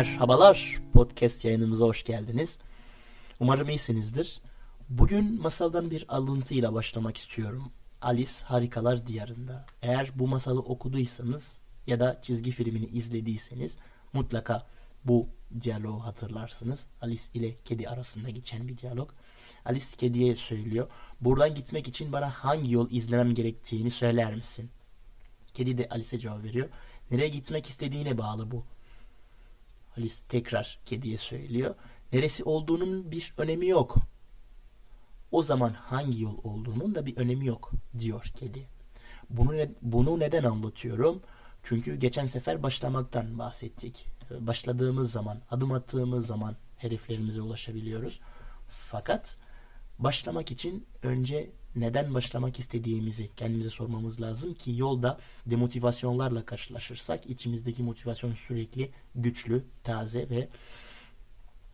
Merhabalar, 0.00 0.80
podcast 0.92 1.44
yayınımıza 1.44 1.84
hoş 1.84 2.02
geldiniz. 2.02 2.58
Umarım 3.40 3.68
iyisinizdir. 3.68 4.40
Bugün 4.88 5.42
masaldan 5.42 5.90
bir 5.90 6.04
alıntıyla 6.08 6.74
başlamak 6.74 7.16
istiyorum. 7.16 7.72
Alice 8.02 8.30
Harikalar 8.44 9.06
Diyarında. 9.06 9.66
Eğer 9.82 10.10
bu 10.14 10.28
masalı 10.28 10.60
okuduysanız 10.60 11.58
ya 11.86 12.00
da 12.00 12.18
çizgi 12.22 12.50
filmini 12.50 12.86
izlediyseniz 12.86 13.76
mutlaka 14.12 14.66
bu 15.04 15.28
diyaloğu 15.60 16.04
hatırlarsınız. 16.04 16.86
Alice 17.02 17.24
ile 17.34 17.56
kedi 17.64 17.88
arasında 17.88 18.30
geçen 18.30 18.68
bir 18.68 18.78
diyalog. 18.78 19.10
Alice 19.64 19.96
kediye 19.98 20.36
söylüyor. 20.36 20.88
Buradan 21.20 21.54
gitmek 21.54 21.88
için 21.88 22.12
bana 22.12 22.30
hangi 22.30 22.72
yol 22.72 22.90
izlemem 22.90 23.34
gerektiğini 23.34 23.90
söyler 23.90 24.34
misin? 24.34 24.70
Kedi 25.54 25.78
de 25.78 25.88
Alice'e 25.90 26.18
cevap 26.18 26.44
veriyor. 26.44 26.68
Nereye 27.10 27.28
gitmek 27.28 27.66
istediğine 27.66 28.18
bağlı 28.18 28.50
bu. 28.50 28.64
Alice 29.96 30.14
tekrar 30.28 30.78
kediye 30.84 31.18
söylüyor. 31.18 31.74
Neresi 32.12 32.44
olduğunun 32.44 33.10
bir 33.10 33.34
önemi 33.38 33.66
yok. 33.66 33.96
O 35.32 35.42
zaman 35.42 35.70
hangi 35.70 36.22
yol 36.22 36.38
olduğunun 36.44 36.94
da 36.94 37.06
bir 37.06 37.16
önemi 37.16 37.46
yok 37.46 37.70
diyor 37.98 38.32
kedi. 38.36 38.66
Bunu, 39.30 39.56
ne, 39.56 39.70
bunu 39.82 40.20
neden 40.20 40.44
anlatıyorum? 40.44 41.22
Çünkü 41.62 41.94
geçen 41.94 42.26
sefer 42.26 42.62
başlamaktan 42.62 43.38
bahsettik. 43.38 44.06
Başladığımız 44.40 45.12
zaman, 45.12 45.38
adım 45.50 45.72
attığımız 45.72 46.26
zaman 46.26 46.56
hedeflerimize 46.76 47.40
ulaşabiliyoruz. 47.40 48.20
Fakat 48.68 49.36
başlamak 49.98 50.50
için 50.50 50.86
önce 51.02 51.50
neden 51.76 52.14
başlamak 52.14 52.58
istediğimizi 52.58 53.30
kendimize 53.36 53.70
sormamız 53.70 54.20
lazım 54.20 54.54
ki 54.54 54.72
yolda 54.76 55.18
demotivasyonlarla 55.46 56.46
karşılaşırsak 56.46 57.26
içimizdeki 57.26 57.82
motivasyon 57.82 58.34
sürekli 58.34 58.90
güçlü, 59.14 59.64
taze 59.84 60.30
ve 60.30 60.48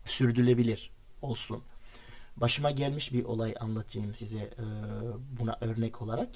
sürdürülebilir 0.06 0.90
olsun. 1.22 1.62
Başıma 2.36 2.70
gelmiş 2.70 3.12
bir 3.12 3.24
olay 3.24 3.54
anlatayım 3.60 4.14
size 4.14 4.50
buna 5.40 5.58
örnek 5.60 6.02
olarak. 6.02 6.28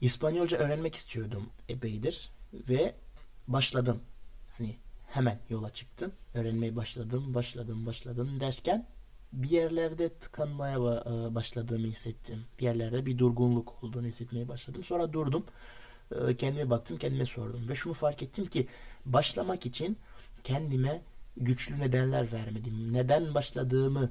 İspanyolca 0.00 0.58
öğrenmek 0.58 0.94
istiyordum 0.94 1.50
epeydir 1.68 2.30
ve 2.52 2.94
başladım. 3.48 4.02
Hani 4.58 4.76
hemen 5.10 5.38
yola 5.50 5.72
çıktım. 5.72 6.12
Öğrenmeye 6.34 6.76
başladım, 6.76 7.34
başladım, 7.34 7.86
başladım 7.86 8.40
derken 8.40 8.86
bir 9.32 9.50
yerlerde 9.50 10.08
tıkanmaya 10.08 10.76
e, 10.76 11.34
başladığımı 11.34 11.86
hissettim. 11.86 12.44
Bir 12.58 12.64
yerlerde 12.64 13.06
bir 13.06 13.18
durgunluk 13.18 13.84
olduğunu 13.84 14.06
hissetmeye 14.06 14.48
başladım. 14.48 14.84
Sonra 14.84 15.12
durdum. 15.12 15.44
E, 16.28 16.36
kendime 16.36 16.70
baktım, 16.70 16.98
kendime 16.98 17.26
sordum. 17.26 17.68
Ve 17.68 17.74
şunu 17.74 17.94
fark 17.94 18.22
ettim 18.22 18.46
ki 18.46 18.66
başlamak 19.06 19.66
için 19.66 19.98
kendime 20.44 21.02
güçlü 21.36 21.78
nedenler 21.78 22.32
vermedim. 22.32 22.92
Neden 22.92 23.34
başladığımı 23.34 24.10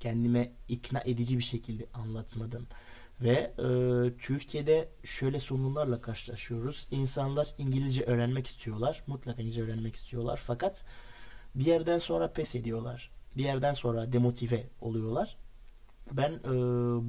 kendime 0.00 0.52
ikna 0.68 1.00
edici 1.00 1.38
bir 1.38 1.42
şekilde 1.42 1.86
anlatmadım. 1.94 2.66
Ve 3.20 3.52
e, 3.58 3.66
Türkiye'de 4.18 4.88
şöyle 5.04 5.40
sorunlarla 5.40 6.00
karşılaşıyoruz. 6.00 6.86
İnsanlar 6.90 7.48
İngilizce 7.58 8.04
öğrenmek 8.04 8.46
istiyorlar. 8.46 9.02
Mutlaka 9.06 9.42
İngilizce 9.42 9.62
öğrenmek 9.62 9.94
istiyorlar. 9.94 10.42
Fakat 10.46 10.84
bir 11.54 11.66
yerden 11.66 11.98
sonra 11.98 12.32
pes 12.32 12.54
ediyorlar 12.54 13.10
bir 13.36 13.44
yerden 13.44 13.72
sonra 13.72 14.12
demotive 14.12 14.66
oluyorlar. 14.80 15.36
Ben 16.12 16.32
e, 16.32 16.50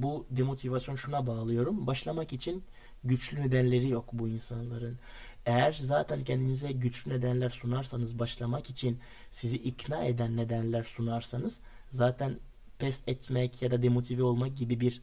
bu 0.02 0.26
demotivasyon 0.30 0.94
şuna 0.94 1.26
bağlıyorum. 1.26 1.86
Başlamak 1.86 2.32
için 2.32 2.64
güçlü 3.04 3.40
nedenleri 3.40 3.88
yok 3.88 4.08
bu 4.12 4.28
insanların. 4.28 4.98
Eğer 5.46 5.72
zaten 5.72 6.24
kendinize 6.24 6.72
güçlü 6.72 7.10
nedenler 7.10 7.50
sunarsanız 7.50 8.18
başlamak 8.18 8.70
için 8.70 9.00
sizi 9.30 9.56
ikna 9.56 10.04
eden 10.04 10.36
nedenler 10.36 10.84
sunarsanız 10.84 11.58
zaten 11.88 12.38
pes 12.78 13.02
etmek 13.06 13.62
ya 13.62 13.70
da 13.70 13.82
demotive 13.82 14.22
olmak 14.22 14.56
gibi 14.56 14.80
bir 14.80 15.02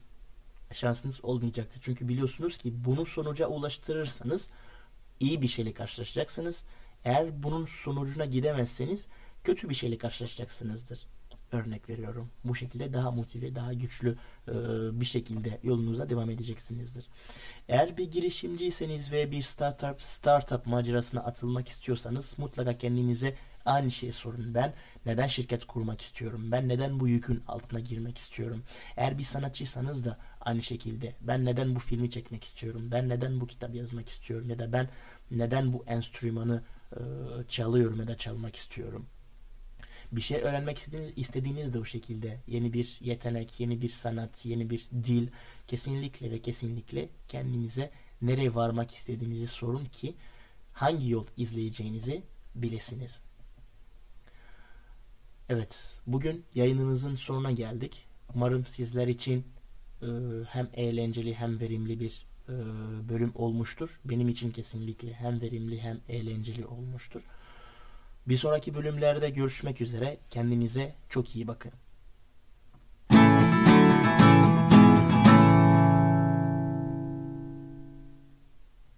şansınız 0.72 1.24
olmayacaktır. 1.24 1.80
Çünkü 1.84 2.08
biliyorsunuz 2.08 2.56
ki 2.56 2.84
bunu 2.84 3.06
sonuca 3.06 3.46
ulaştırırsanız 3.46 4.48
iyi 5.20 5.42
bir 5.42 5.48
şeyle 5.48 5.72
karşılaşacaksınız. 5.72 6.64
Eğer 7.04 7.42
bunun 7.42 7.64
sonucuna 7.64 8.24
gidemezseniz 8.24 9.06
kötü 9.44 9.68
bir 9.68 9.74
şeyle 9.74 9.98
karşılaşacaksınızdır. 9.98 11.06
Örnek 11.52 11.88
veriyorum. 11.88 12.30
Bu 12.44 12.54
şekilde 12.54 12.92
daha 12.92 13.10
motive, 13.10 13.54
daha 13.54 13.72
güçlü 13.72 14.16
e, 14.48 14.52
bir 15.00 15.06
şekilde 15.06 15.58
yolunuza 15.62 16.08
devam 16.08 16.30
edeceksinizdir. 16.30 17.06
Eğer 17.68 17.96
bir 17.96 18.10
girişimciyseniz 18.10 19.12
ve 19.12 19.30
bir 19.30 19.42
startup 19.42 20.02
startup 20.02 20.66
macerasına 20.66 21.20
atılmak 21.20 21.68
istiyorsanız 21.68 22.38
mutlaka 22.38 22.78
kendinize 22.78 23.34
aynı 23.64 23.90
şeyi 23.90 24.12
sorun. 24.12 24.54
Ben 24.54 24.74
neden 25.06 25.26
şirket 25.26 25.64
kurmak 25.64 26.00
istiyorum? 26.00 26.52
Ben 26.52 26.68
neden 26.68 27.00
bu 27.00 27.08
yükün 27.08 27.42
altına 27.48 27.80
girmek 27.80 28.18
istiyorum? 28.18 28.62
Eğer 28.96 29.18
bir 29.18 29.22
sanatçıysanız 29.22 30.04
da 30.04 30.18
aynı 30.40 30.62
şekilde 30.62 31.14
ben 31.20 31.44
neden 31.44 31.74
bu 31.74 31.78
filmi 31.78 32.10
çekmek 32.10 32.44
istiyorum? 32.44 32.88
Ben 32.90 33.08
neden 33.08 33.40
bu 33.40 33.46
kitap 33.46 33.74
yazmak 33.74 34.08
istiyorum? 34.08 34.50
Ya 34.50 34.58
da 34.58 34.72
ben 34.72 34.88
neden 35.30 35.72
bu 35.72 35.84
enstrümanı 35.86 36.62
e, 36.92 37.00
çalıyorum 37.48 38.00
ya 38.00 38.06
da 38.06 38.16
çalmak 38.16 38.56
istiyorum? 38.56 39.06
Bir 40.12 40.20
şey 40.20 40.40
öğrenmek 40.42 40.78
istediğiniz, 40.78 41.12
istediğiniz 41.16 41.74
de 41.74 41.78
o 41.78 41.84
şekilde 41.84 42.40
yeni 42.46 42.72
bir 42.72 42.98
yetenek, 43.00 43.60
yeni 43.60 43.82
bir 43.82 43.88
sanat, 43.88 44.46
yeni 44.46 44.70
bir 44.70 44.88
dil 45.04 45.28
kesinlikle 45.66 46.30
ve 46.30 46.42
kesinlikle 46.42 47.08
kendinize 47.28 47.90
nereye 48.22 48.54
varmak 48.54 48.94
istediğinizi 48.94 49.46
sorun 49.46 49.84
ki 49.84 50.14
hangi 50.72 51.10
yol 51.10 51.26
izleyeceğinizi 51.36 52.22
bilesiniz. 52.54 53.20
Evet, 55.48 56.00
bugün 56.06 56.44
yayınımızın 56.54 57.16
sonuna 57.16 57.50
geldik. 57.50 58.06
Umarım 58.34 58.66
sizler 58.66 59.08
için 59.08 59.46
e, 60.02 60.06
hem 60.48 60.70
eğlenceli 60.74 61.34
hem 61.34 61.60
verimli 61.60 62.00
bir 62.00 62.26
e, 62.48 62.52
bölüm 63.08 63.32
olmuştur. 63.34 64.00
Benim 64.04 64.28
için 64.28 64.50
kesinlikle 64.50 65.12
hem 65.12 65.40
verimli 65.40 65.80
hem 65.80 66.00
eğlenceli 66.08 66.66
olmuştur. 66.66 67.22
Bir 68.28 68.36
sonraki 68.36 68.74
bölümlerde 68.74 69.30
görüşmek 69.30 69.80
üzere. 69.80 70.18
Kendinize 70.30 70.94
çok 71.08 71.36
iyi 71.36 71.46
bakın. 71.46 71.72